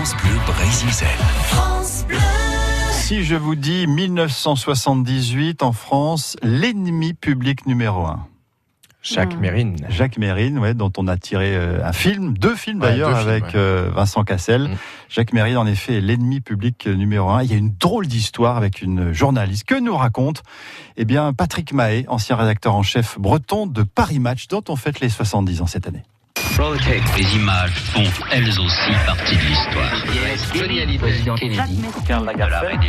[0.00, 0.88] France Bleu Brésil.
[1.48, 2.16] France Bleu.
[2.90, 8.26] Si je vous dis 1978 en France, l'ennemi public numéro un.
[9.02, 9.40] Jacques hmm.
[9.40, 9.76] Mérine.
[9.90, 13.90] Jacques Mérine, ouais, dont on a tiré euh, un film, deux films d'ailleurs, avec euh,
[13.94, 14.68] Vincent Cassel.
[14.68, 14.76] Hmm.
[15.10, 17.42] Jacques Mérine, en effet, est l'ennemi public numéro un.
[17.42, 20.42] Il y a une drôle d'histoire avec une journaliste que nous raconte,
[20.96, 25.00] eh bien, Patrick Mahé, ancien rédacteur en chef breton de Paris Match, dont on fête
[25.00, 26.04] les 70 ans cette année.
[26.60, 30.54] Les images font elles aussi partie de l'histoire.
[30.54, 32.80] Johnny Hallyday, président Kennedy, Karl Lagerfeld,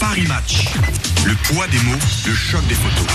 [0.00, 0.64] Paris Match.
[1.24, 3.06] Le poids des mots, le choc des photos.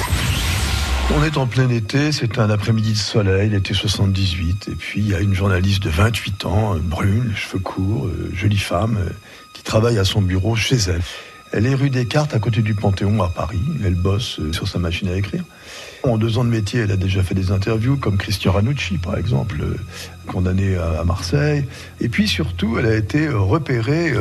[1.13, 5.09] On est en plein été, c'est un après-midi de soleil, l'été 78, et puis il
[5.09, 9.09] y a une journaliste de 28 ans, brune, cheveux courts, euh, jolie femme, euh,
[9.51, 11.01] qui travaille à son bureau chez elle.
[11.53, 13.61] Elle est rue Descartes, à côté du Panthéon, à Paris.
[13.83, 15.43] Elle bosse euh, sur sa machine à écrire.
[16.03, 19.17] En deux ans de métier, elle a déjà fait des interviews, comme Christian Ranucci, par
[19.17, 19.75] exemple, euh,
[20.27, 21.65] condamné à Marseille.
[21.99, 24.13] Et puis surtout, elle a été euh, repérée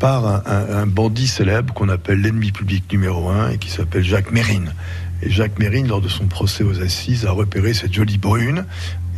[0.00, 4.74] par un, bandit célèbre qu'on appelle l'ennemi public numéro un et qui s'appelle Jacques Mérine.
[5.22, 8.66] Et Jacques Mérine, lors de son procès aux assises, a repéré cette jolie brune.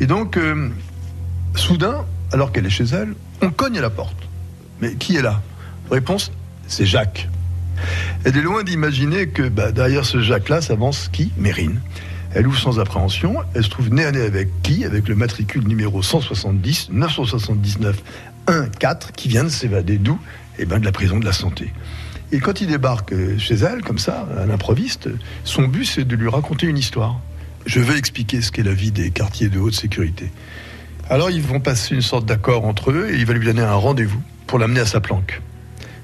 [0.01, 0.39] Et donc,
[1.57, 4.29] soudain, alors qu'elle est chez elle, on cogne à la porte.
[4.81, 5.43] Mais qui est là?
[5.91, 6.31] Réponse,
[6.69, 7.29] c'est Jacques.
[8.25, 11.33] Elle est loin d'imaginer que bah, derrière ce Jacques-là s'avance qui?
[11.37, 11.81] Mérine.
[12.35, 14.85] Elle ouvre sans appréhension, elle se trouve nez à nez avec qui?
[14.85, 18.03] Avec le matricule numéro 170 979
[18.79, 20.19] 14 qui vient de s'évader d'où?
[20.59, 21.73] Eh bien de la prison de la santé.
[22.33, 25.09] Et quand il débarque chez elle, comme ça, à l'improviste,
[25.45, 27.21] son but c'est de lui raconter une histoire.
[27.65, 30.31] Je vais expliquer ce qu'est la vie des quartiers de haute sécurité.
[31.09, 33.75] Alors ils vont passer une sorte d'accord entre eux et il va lui donner un
[33.75, 35.41] rendez-vous pour l'amener à sa planque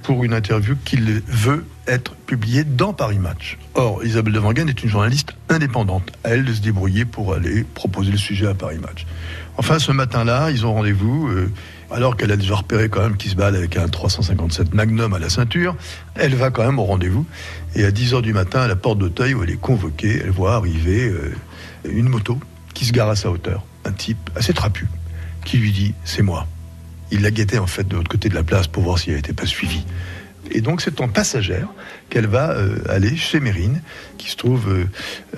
[0.04, 3.58] pour une interview qu'il veut être publiée dans Paris Match.
[3.74, 6.12] Or, Isabelle de est une journaliste indépendante.
[6.22, 9.06] À elle de se débrouiller pour aller proposer le sujet à Paris Match.
[9.56, 11.28] Enfin, ce matin-là, ils ont rendez-vous.
[11.28, 11.50] Euh,
[11.90, 15.18] alors qu'elle a déjà repéré quand même qu'il se balade avec un 357 Magnum à
[15.18, 15.76] la ceinture,
[16.16, 17.24] elle va quand même au rendez-vous.
[17.74, 20.54] Et à 10h du matin, à la porte d'Auteuil, où elle est convoquée, elle voit
[20.54, 21.34] arriver euh,
[21.84, 22.38] une moto
[22.74, 23.64] qui se gare à sa hauteur.
[23.84, 24.86] Un type assez trapu
[25.44, 26.46] qui lui dit C'est moi.
[27.10, 29.16] Il la guettait en fait de l'autre côté de la place pour voir si elle
[29.16, 29.84] n'était pas suivie.
[30.50, 31.68] Et donc c'est en passagère
[32.10, 33.80] qu'elle va euh, aller chez Mérine,
[34.18, 34.84] qui se trouve euh,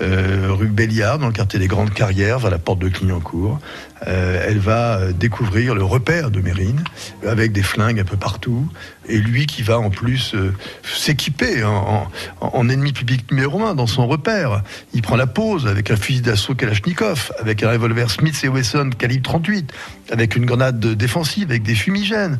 [0.01, 3.59] euh, rue Béliard, dans le quartier des Grandes Carrières, vers la porte de Clignancourt.
[4.05, 6.83] elle va découvrir le repère de Mérine,
[7.25, 8.67] avec des flingues un peu partout,
[9.09, 10.35] et lui qui va en plus
[10.83, 14.61] s'équiper en, ennemi public numéro un dans son repère.
[14.93, 18.91] Il prend la pause avec un fusil d'assaut Kalachnikov, avec un revolver Smith et Wesson
[18.95, 19.73] calibre 38,
[20.11, 22.37] avec une grenade défensive, avec des fumigènes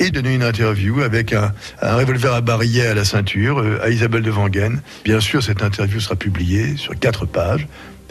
[0.00, 4.22] et donner une interview avec un, revolver à barillet à la ceinture euh, à Isabelle
[4.22, 4.80] de Wangen.
[5.04, 7.66] Bien sûr, cette interview sera publiée sur quatre pages.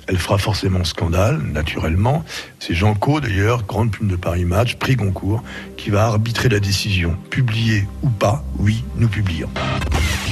[0.08, 2.24] Elle fera forcément scandale, naturellement.
[2.60, 5.44] C'est Jean Co, d'ailleurs, grande plume de Paris Match, prix Goncourt,
[5.76, 7.18] qui va arbitrer la décision.
[7.30, 9.50] Publier ou pas, oui, nous publions.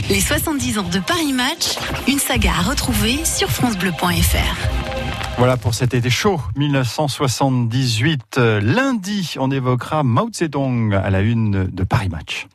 [0.10, 1.76] Les 70 ans de Paris Match,
[2.08, 4.95] une saga à retrouver sur FranceBleu.fr.
[5.38, 8.38] Voilà pour cet été chaud 1978.
[8.62, 12.48] Lundi, on évoquera Mao Zedong à la une de Paris Match.